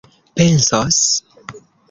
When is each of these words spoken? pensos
pensos 0.35 0.97